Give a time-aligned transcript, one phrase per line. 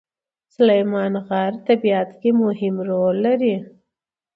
[0.55, 3.55] سلیمان غر په طبیعت کې مهم رول لري.